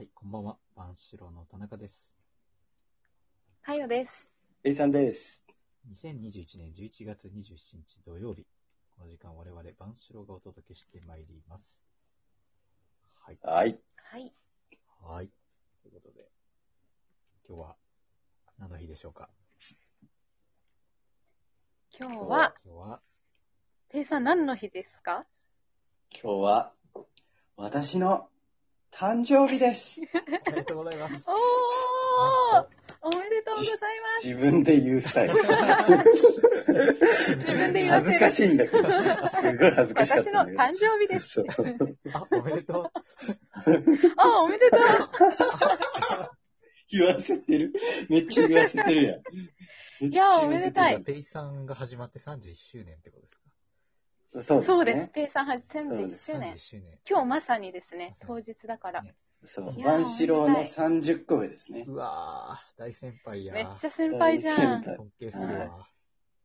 [0.00, 0.56] はい、こんばんは。
[0.76, 2.02] 万志郎の田中です。
[3.62, 4.26] かよです。
[4.62, 5.46] レイさんです。
[5.92, 8.46] 2021年11月27日土曜日。
[8.96, 11.84] この時間我々万志郎がお届けしてまいります。
[13.26, 13.38] はい。
[13.42, 13.78] はい。
[13.96, 14.32] はい。
[15.02, 15.30] はい。
[15.82, 16.30] ということで、
[17.46, 17.76] 今日は
[18.58, 19.28] 何の日でしょうか？
[21.98, 23.00] 今日は、今日は、
[23.90, 25.26] ペイさん何の日ですか？
[26.10, 26.72] 今日は、
[27.58, 28.29] 私の
[29.00, 30.02] 誕生日です。
[30.46, 31.24] おめでとうございます。
[31.26, 31.36] おー
[33.00, 34.26] おめでとうございます。
[34.28, 35.34] 自分で言うスタイル。
[37.36, 38.82] 自分で言わせる恥ずかしいんだけど。
[39.30, 40.44] すごい恥ずかしかった私の。
[40.54, 41.28] 誕生日です。
[41.30, 41.46] そう
[42.12, 42.90] あ、おめでとう。
[44.18, 44.80] あ、おめでとう。
[46.90, 47.72] 言わせてる？
[48.10, 50.10] めっちゃ言わせてるやん。
[50.12, 53.44] いやおめでたいじゃあペイさんが始まって31周年ってことですか？
[54.32, 54.62] そうですね。
[54.62, 55.10] そうです。
[55.10, 56.58] ペイさんは31周 ?31 年。
[56.58, 56.98] 周年。
[57.08, 59.02] 今日まさにですね当に日だから。
[59.02, 59.82] ねそう。
[59.82, 61.84] 万志郎の30個上ですね。
[61.88, 63.54] うわぁ、大先輩や。
[63.54, 64.84] めっちゃ先輩じゃん。
[64.84, 65.86] 尊敬するわ。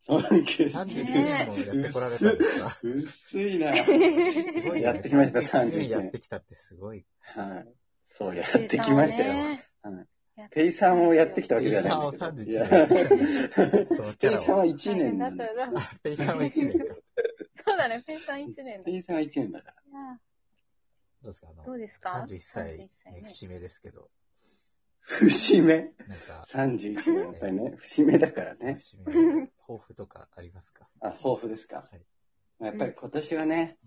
[0.00, 3.74] そう31年もやってこられたんですか薄いな。
[3.74, 7.04] すごいねやってきました31 31年やってきたってすごい。
[7.20, 7.74] はい。
[8.02, 9.52] そう、やってきましたよ。
[9.54, 9.58] い
[10.50, 11.90] ペイさんをやってきたわけじゃない。
[11.90, 14.16] ペイいさんを31や年。
[14.18, 15.44] ペイさんは1大変年なんだ
[16.02, 16.84] ペイさんは1年か。
[17.66, 18.72] そうだね、ペイさん1年だ。
[18.80, 19.98] いペイさんは1年だから。
[20.10, 20.18] や
[21.22, 21.48] どうですか？
[21.50, 24.10] あのどうですか？31歳、31ね歳ね節目ですけど、
[25.00, 25.92] 節目？
[26.06, 28.74] なんか、?31 年、やっぱりね、節目だからね。
[28.80, 30.88] 節目の抱負とかありますか？
[31.00, 31.88] あ、抱負ですか？
[31.90, 32.04] はい
[32.60, 33.78] やっぱり今年はね、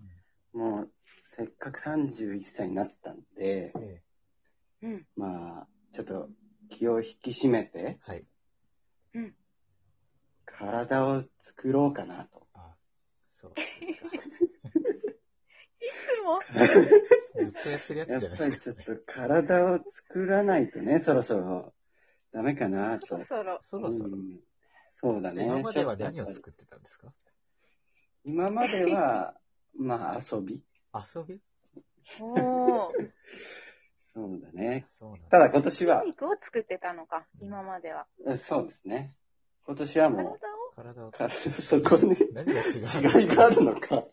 [0.52, 0.92] もう、
[1.24, 4.02] せっかく31歳になったんで、え
[4.82, 5.06] うん。
[5.16, 6.28] まあ、ちょっと
[6.68, 8.26] 気を引き締めて、えはい。
[10.44, 12.46] 体を作ろうかなと。
[12.52, 12.74] あ、
[13.32, 13.62] そうで
[13.94, 14.08] すか。
[14.16, 14.20] い
[16.16, 16.40] つも、
[17.44, 18.96] ずっとやってるやつじゃやっないですかぱりちょっ。
[18.96, 21.74] と体を作らないとね、そろそろ
[22.32, 23.24] ダメかなとそろ。
[23.24, 23.58] そろ。
[23.62, 24.10] そろそろ。
[24.10, 24.40] うん
[25.00, 25.44] そうだね。
[25.44, 27.12] 今までは何を作ってたんですか？
[28.24, 29.34] 今までは、
[29.78, 30.60] まあ遊び。
[30.92, 31.40] 遊び？
[32.20, 33.12] おー。
[33.98, 34.88] そうだね。
[35.30, 38.06] ただ今年は筋、肉を作ってたのか、今までは。
[38.26, 39.14] えそうですね。
[39.64, 40.38] 今年は体もを？
[40.74, 41.12] 体をう、。
[41.12, 44.04] 体、そこに何が違う違いがあるのか。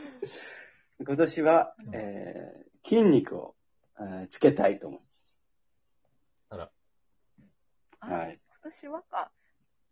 [1.04, 3.56] 今年は、えー筋肉を、
[3.98, 5.00] えーつけたいと思い
[6.50, 6.70] あら、
[8.00, 8.12] あます。
[8.14, 8.40] はい。
[8.48, 9.32] 今年はか。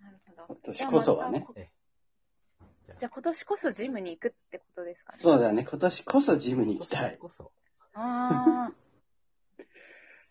[0.01, 0.45] なるほど。
[0.47, 1.47] 今年こそはね
[2.85, 5.19] じゃあ今年こそジムに行くってことですかね。
[5.19, 5.65] そうだね。
[5.69, 7.19] 今年こそジムに行きたい。
[7.19, 7.53] こそ。
[7.95, 8.73] あ あ。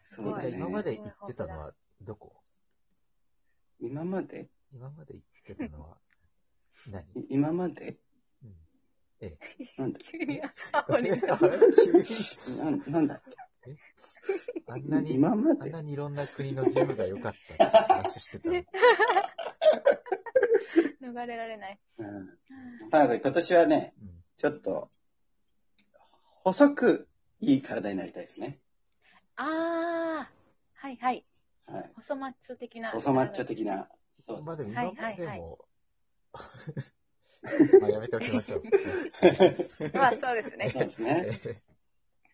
[0.03, 0.91] そうだえじゃあ今まね。
[0.91, 2.41] で行ってたのはどこ？
[3.79, 4.49] 今まで？
[4.71, 5.97] 今まで行ってたのは
[6.87, 7.03] 何？
[7.21, 7.89] い今まで？
[7.89, 7.97] うん
[9.25, 9.37] え
[9.77, 10.41] なんだ急に、
[10.71, 11.01] あ、おえ。
[11.01, 11.45] 兄さん。
[11.45, 11.59] あれ？
[11.83, 12.05] 急に？
[12.57, 13.21] なんなんだ
[14.67, 18.55] あんなに、今まであんなにいろんな国のジムが良かったって話してたの？
[21.13, 21.79] 逃れられない。
[21.97, 22.29] うん。
[22.91, 24.89] ただ今年はね、うんちょっと、
[26.43, 27.07] 細く
[27.39, 28.59] いい体になりたいですね。
[29.37, 30.31] ああ。
[30.73, 31.25] はいはい。
[31.65, 31.91] はい。
[31.95, 32.91] 細マッチョ的な。
[32.91, 33.87] 細マッチョ的な。
[34.13, 35.65] そうまあでもはい今まではいも、
[37.79, 38.63] まあやめておきましょう。
[39.93, 40.69] まあそうですね。
[40.69, 41.61] そうですね。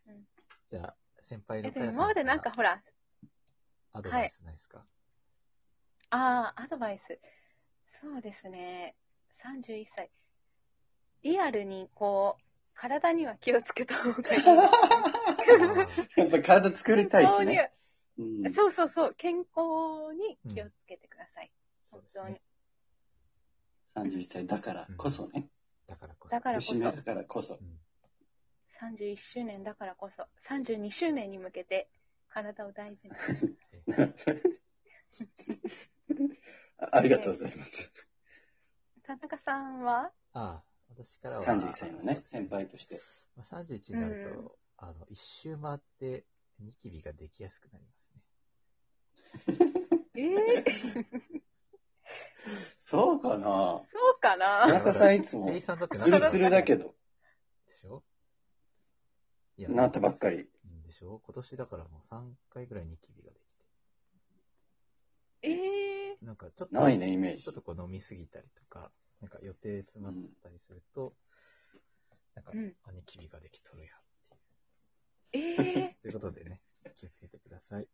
[0.08, 0.28] う ん
[0.68, 2.82] じゃあ、先輩の今までなんからほら、
[3.94, 4.86] アドバイスないですか、
[6.12, 7.20] ああ、アドバイス。
[8.02, 8.96] そうですね。
[9.44, 10.10] 31歳。
[11.24, 12.44] リアルにこう、
[12.76, 14.46] 体には気をつけた方がいい。
[16.18, 17.72] やっぱ体作りたいしそうにね。
[18.20, 21.52] うんそうそうそう、健康に気をつけてください。
[21.92, 22.42] そうですね。
[24.04, 25.50] 31歳だからこそね。
[25.88, 26.32] だからこそ。
[26.32, 27.56] だからこそだからこそ。
[27.56, 27.80] うん
[28.82, 31.90] 31周年だからこそ、32周年に向けて
[32.30, 33.14] 体を大事に。
[36.78, 37.92] あ ありがとうございます。
[39.04, 40.12] 田中さんは？
[40.32, 41.44] ああ、私からは。
[41.44, 43.02] 31歳のね、先輩として。
[43.36, 46.26] まあ、31になると、うんあの、一周回って、
[46.60, 48.08] ニキビができやすくなります
[49.52, 49.58] ね。
[50.16, 51.49] ええ
[52.78, 53.84] そうかなそ
[54.18, 56.86] うか田な中さんいつもペイさんだってツルツルだけど。
[56.86, 56.96] ど、
[57.68, 58.04] でしょ？
[59.58, 60.38] いやなったばっかり。
[60.38, 61.22] うんでしょ？
[61.26, 63.44] 今年だからもう3回ぐらいニキビができ
[65.42, 66.26] ええて。
[66.26, 67.54] なんかちょっと、ないね、イメージちょっ。
[67.54, 68.92] とこう飲みすぎたりとか、
[69.22, 70.14] なんか予定詰まっ
[70.44, 71.14] たりすると、
[72.36, 74.02] なんか、うんあ、ニキビができとるやんっ
[74.32, 75.96] てええいう。
[76.02, 76.62] ということでね、
[76.98, 77.88] 気をつけてください。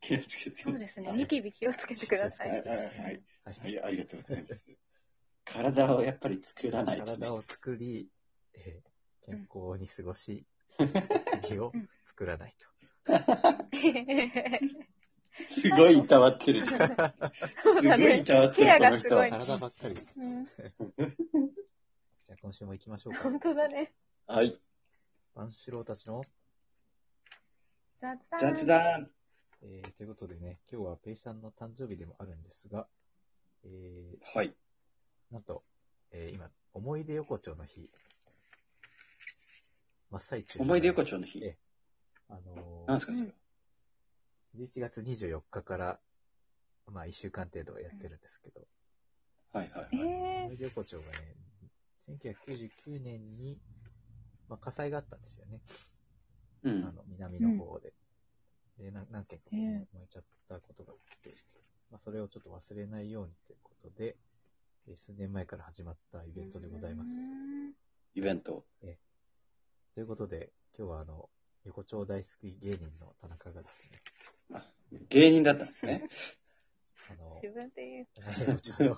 [0.00, 0.62] 気をつけて。
[0.62, 1.12] そうですね。
[1.12, 2.50] ニキビ気をつけてください。
[2.50, 2.86] はいはいはい。
[2.86, 3.22] はい
[3.60, 4.66] はい、ありがとうございます。
[5.44, 7.12] 体をやっぱり作らないと、ね。
[7.16, 8.08] 体を作り、
[8.54, 8.92] えー
[9.24, 10.44] 健康に過ごし、
[11.48, 12.54] 日をうん作らない
[15.48, 16.60] すごいいたわってる。
[16.66, 16.76] す
[17.80, 19.08] ごいいたわってケアる、この人。
[19.08, 19.46] がすごいと。
[19.46, 19.94] 体ばっかり。
[19.94, 23.20] じうんゃあ今週も行きましょうか。
[23.22, 23.94] 本当だね。
[24.26, 24.60] はい。
[25.34, 26.20] 万志郎たちの、
[28.00, 28.40] 雑談。
[28.40, 29.10] 雑談。
[29.64, 32.88] えー、ということでね、今日はペイさんの誕生日でもあるんですが、
[33.64, 34.54] えー、はい。
[35.30, 35.62] なんと、
[36.10, 37.90] えー今、思い出横丁の日、
[40.10, 40.58] 真っ最中。
[40.60, 41.38] 思い出横丁の日？
[41.44, 41.56] え
[42.28, 43.26] あのー何ですか、それ？
[43.28, 43.32] は。
[44.56, 46.00] 11月24日から、
[46.86, 48.66] まあ、1週間程度やってるんですけど、
[49.52, 50.44] はいはいえはい。
[50.46, 51.36] 思い出横丁がね、
[52.08, 53.58] 1999年に、
[54.48, 55.60] まあ、火災があったんですよね。
[56.64, 56.92] うんあ。
[56.92, 57.94] の、南の方で。
[58.78, 61.34] で、な何件かこうええ燃えちゃったことがあって、
[61.90, 64.16] まあ、それをちょっと忘れないようにということで、
[64.88, 67.10] えー数年前から始まったイベントでございます。
[68.14, 68.64] イベント。
[69.94, 71.28] ということで、今日はあの、
[71.64, 73.90] 横丁大好き芸人の田中がですね、
[74.52, 74.66] あ
[75.08, 76.08] 芸人だったんですね。
[77.10, 78.06] あの、自分で言う。
[78.48, 78.96] 横丁の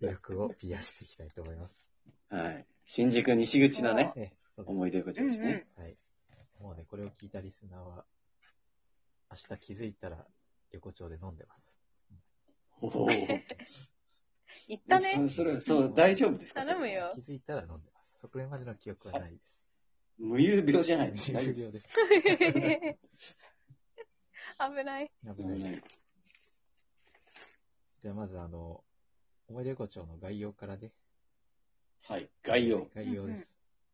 [0.00, 1.90] 魅力を PR していきたいと思います。
[2.30, 2.66] はい。
[2.86, 5.66] 新宿西口のね、ええそうです思い出横丁ですね。。
[5.76, 5.96] はい。
[6.60, 8.04] もうね、これを聞いたリスナーは、
[9.30, 10.26] 明日気づいたら
[10.70, 11.78] 横丁で飲んでます。
[12.80, 13.06] おお。
[14.66, 15.28] 言ったね。
[15.28, 16.64] そそれ、そう、大丈夫ですか？
[16.64, 18.18] 頼むよ気づいたら飲んでます。
[18.18, 19.60] そこまでの記憶はないです。
[20.18, 21.40] 無遊病じゃないですか。
[21.40, 21.88] 有料です。
[24.58, 25.10] 危ない。
[25.36, 26.00] 危ないです。
[28.00, 28.84] じゃあまずあの、
[29.48, 30.92] 思い出横丁の概要からね。
[32.02, 32.28] はい。
[32.42, 32.84] 概要。
[32.94, 33.44] 概要ですうんうん。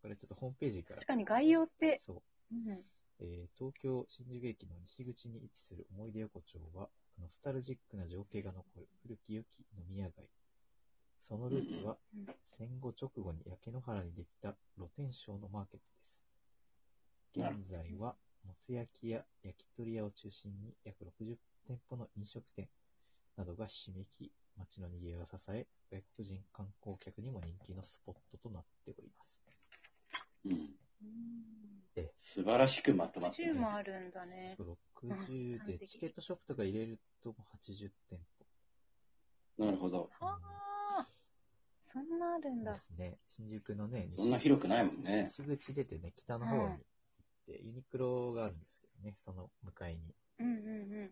[0.03, 1.07] これちょっとホームページから確。
[1.07, 2.23] かに概要って、そう。
[2.53, 2.85] うん
[3.21, 6.89] えー東京新宿駅の西口に位置する思い出横丁は、
[7.21, 10.29] ノスタルジックな情景が残る古き良き飲み屋街。
[11.29, 11.97] そのルーツは
[12.45, 16.17] 戦後直後に焼け野原にできた露天商のマーケットです。
[17.35, 22.69] 現在は、もつ焼きや焼き鳥屋を中心に約60店舗の飲食店
[23.37, 29.45] などがひしめき、街の賑わいを支え、外国人観光客にも人気のスポットとなっていますております。
[30.45, 30.77] うん。
[31.01, 34.55] うん素晴らしくまとまって10ますもあるんだね。
[34.59, 38.21] そう60うんで、チケットショップとか入れるともう80店
[39.57, 40.11] なるほど。
[40.21, 40.39] は
[40.99, 41.09] あ、
[41.91, 42.83] そんなあるんだ舗で。
[42.83, 43.19] すね。
[43.29, 45.25] 新宿のね、そんな広くないもんね。
[45.27, 46.79] 西口出てね、北の方に行っ
[47.47, 51.11] て、ユニクロがあるんですけどね、その向かいにうんうんうん。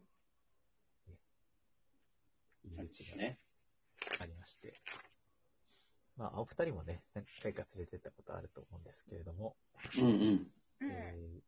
[2.64, 3.38] 入り口がね。
[4.20, 4.74] ありまして。
[6.18, 9.56] まあ、お二人もね、何回か連れてったことあると思うんですけれども、
[9.98, 10.46] うんうん。
[10.82, 11.42] うんえー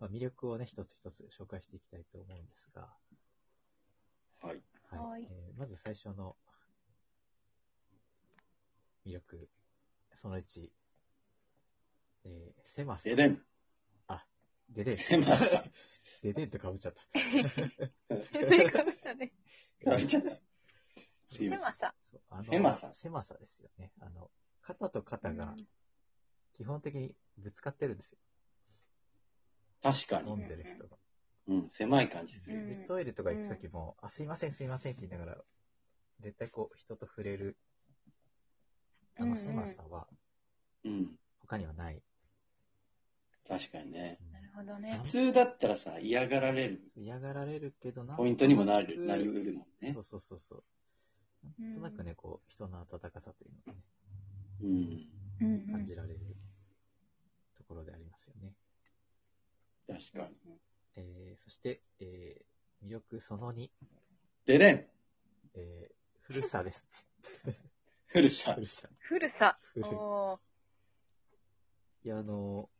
[0.00, 2.88] まあ、魅力をね、一つ一つ紹介していきたいと思うんですが、
[4.40, 4.62] はい。
[4.90, 6.36] はいえーまず最初の
[9.06, 9.48] 魅力、
[10.22, 10.68] その1、
[12.24, 13.08] えー、狭さ。
[13.08, 13.42] ででん。
[14.70, 14.96] ででん。
[14.96, 15.64] 狭さ。
[16.22, 17.18] ででんとかぶっちゃった。
[17.18, 19.32] ねかぶったね。
[19.86, 20.30] あちょっと
[21.28, 21.72] すいません。
[21.72, 21.94] 狭さ。
[22.10, 23.92] そうあの狭さ狭さですよね。
[24.00, 24.30] あの、
[24.62, 25.68] 肩と肩がうん
[26.54, 28.18] 基本的にぶつかってるんですよ。
[29.82, 30.30] 確かに。
[30.30, 30.96] 飲んでる人が。
[31.48, 32.58] うん、狭い感じする。
[32.58, 35.38] うんでトイレとか行くときも、あ、すいません、すいませんって言いながら、
[36.20, 37.56] 絶対こう、人と触れる、
[39.18, 40.06] あの狭さは、
[40.84, 41.18] うん。
[41.40, 42.02] 他にはない。
[43.48, 44.18] 確かにね。
[44.20, 45.10] うんなるほどね普。
[45.10, 50.00] 通だったらさ、嫌がられる嫌がられるけど、なポイントにもなる、くなりうるもんねそ。
[50.00, 50.64] うそうそうそう。
[51.58, 53.78] なんとなくね、こう、人の温かさというのがね、
[54.62, 54.68] うん。
[55.40, 56.36] うんうん感じられる
[57.56, 58.52] ところでありますよね。
[60.00, 60.60] 確かに。
[60.96, 63.70] えー、そして、えー、魅力その2、
[64.46, 64.86] ででん。
[65.54, 66.86] えー、古さです
[67.44, 67.56] ね。
[68.06, 68.54] 古さ。
[68.54, 68.88] 古さ。
[68.98, 69.58] 古さ。
[69.74, 70.40] 古いおー
[72.02, 72.70] いや、あの、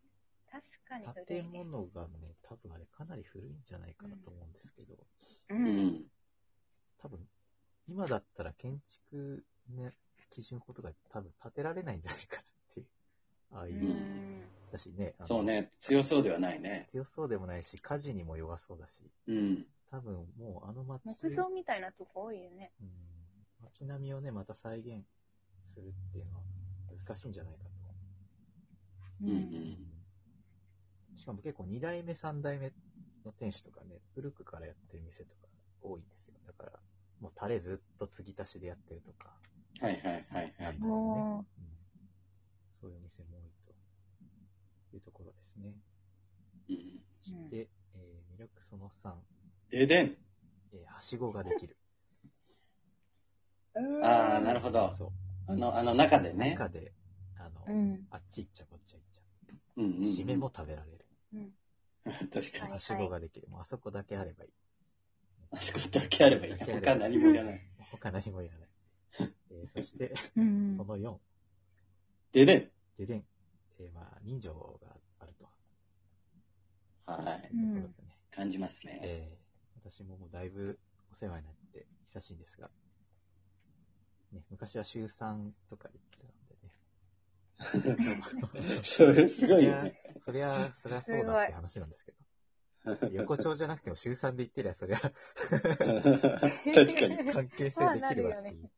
[0.51, 1.65] 確かに古い建ね。
[1.65, 4.95] 物がね、多分あれかなり古いんじゃないかなと思うんですけど、
[5.51, 5.55] う。
[5.55, 6.05] うんん。
[6.99, 7.29] 多分、
[7.89, 9.95] 今だったら建築ね、
[10.31, 12.50] 基準法とか多分建てられないんじゃないかな。
[13.53, 14.43] ああいうう、ん。
[14.73, 16.87] だしね、そうね、強そうではないね。
[16.89, 19.67] 強そうでもないし、火事にも弱そうだし、うん。
[19.91, 22.73] 多分もうあの街、木造みたいなとこ多いよね。
[22.81, 22.89] うん、
[23.65, 25.03] 街並みをね、また再現
[25.67, 26.41] するっていうのは
[27.07, 27.71] 難しいんじゃないかと。
[29.23, 29.77] うんうん。
[31.17, 32.73] しかも結構2代目、3代目
[33.25, 35.49] の店主とかね、古くからやってる店とか
[35.83, 36.35] 多いんですよ。
[36.47, 36.73] だから、
[37.21, 39.35] もうタレずっと継ぎ足しでやってるとか、
[39.81, 40.81] はいはいはいはい。
[40.81, 41.45] ね
[42.81, 43.51] そういうお店も多い
[44.91, 45.75] というところですね。
[46.69, 47.01] うん。
[47.23, 49.13] そして、えー魅力その3、
[49.71, 50.17] ででん。
[50.73, 51.77] えーはしごができる。
[54.03, 54.95] ああ、なるほど。
[54.97, 55.11] そう。
[55.47, 56.51] あの、あの中でね。
[56.51, 56.93] 中で、
[57.39, 58.07] あの、うん。
[58.11, 59.23] あっち行っちゃこっち行っちゃ。
[59.77, 60.01] うんうんうん。
[60.03, 61.07] 締めも食べられる。
[61.35, 61.53] うん。
[62.31, 62.61] 確かに。
[62.63, 63.49] はいはしごができる。
[63.49, 64.51] もうあそこだけあればいい。
[65.53, 66.55] あそこだけあればいい。
[66.59, 67.61] 他何もいらない。
[67.93, 68.69] 他何もいらない。
[69.51, 71.19] えーそして、うんその4、
[72.33, 72.70] でね。
[73.01, 73.25] ででん。
[73.79, 74.53] えーまあ、人情
[74.83, 75.49] があると。
[77.07, 77.51] はい。
[77.53, 78.17] うんところでね。
[78.31, 79.01] 感じますね。
[79.03, 79.41] えー
[79.83, 80.79] 私ももうだいぶ
[81.11, 82.69] お世話になって久しいんですが、
[84.31, 86.19] ね、昔は週3とか言って
[87.63, 88.83] たんでね。
[88.85, 89.99] それすごいよね。
[90.23, 92.19] そりゃ、そりゃそうだって話なんですけど。
[93.13, 95.93] 横丁じゃなくても週3で言ってりゃ、そりゃ、確か
[97.09, 97.25] に。
[97.33, 98.71] 関係性できるわっていう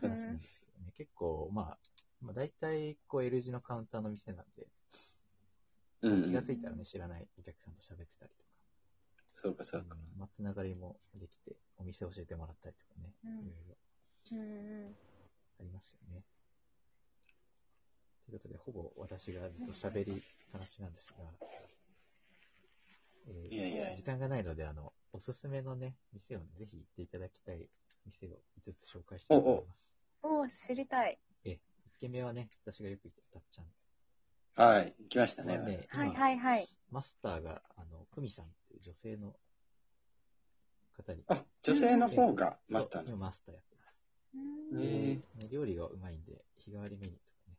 [0.00, 0.92] 話なんですけどね。
[0.96, 1.78] 結構、まあ、
[2.20, 4.66] まあ、大体、こう L 字のカウンターの店なんで、
[6.02, 8.50] うん気がついたらね、知らないお客さんと喋ってたりとか。
[9.34, 9.94] そうか、そうか。
[9.94, 13.76] うんまあ、つながりもできて、お店教えてもらったりとかね、うんいろいろ
[14.32, 14.96] うんうん
[15.60, 16.22] ありますよね。
[18.26, 20.22] ということで、ほぼ私がずっと喋りっ
[20.52, 21.24] ぱなしなんですが、
[23.28, 27.68] えーいやいや時間がないので、あの、おすすめのね、店をね、ぜひ行っていただきたい
[28.06, 29.80] 店を5つ紹介したいと思います。
[30.22, 31.18] おー、知りたい。
[31.44, 31.58] 1
[32.00, 33.66] 軒目はね、私がよく行ってたたっちゃん。
[34.62, 34.94] はい。
[35.08, 35.58] 来ましたね。
[35.58, 36.68] ね、はい今はいはい。
[36.90, 39.34] マスターが、あの、久美さんっていう女性の
[40.96, 43.16] 方に、あ、女性の方がマスターそうの。
[43.16, 43.96] 今マスターやってます。
[44.72, 47.56] うんへーで、料理がうまいんで、日替わりメニューとかね、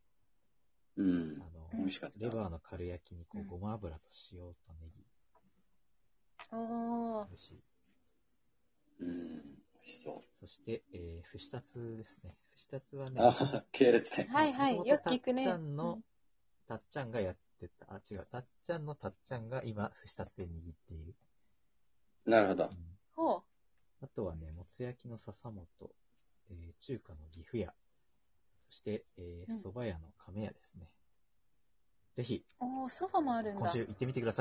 [0.96, 1.76] うんあ。
[1.76, 2.18] の、美味しかった。
[2.18, 5.04] レバーの軽焼きにこう、うんごま油と塩とネギ、
[6.52, 7.26] おー。
[7.26, 7.62] 美味しい。
[9.00, 9.42] うん。
[9.74, 10.22] 美味しそう。
[10.40, 12.34] そして、えー、寿司タツですね。
[12.54, 14.26] 寿司タツはね、あ、系列店。
[14.28, 16.02] はいはいよく聞くねたっちゃんのうん、
[16.68, 20.50] たっちゃんがやってた、あ、違う、たっちゃんのたっちゃんが今、寿司タツで握っ
[20.88, 21.14] ている。
[22.26, 22.66] なるほどう。
[22.68, 22.70] ん
[23.14, 24.04] ほう。
[24.04, 25.66] あとはね、もつ焼きの笹本、
[26.50, 27.72] えー中華の岐阜屋、
[28.68, 30.88] そして、えー、うん蕎麦屋の亀屋ですね。
[32.16, 33.60] ぜひ、おー、ソファもあるんだ。
[33.60, 34.40] 今週行ってみてください。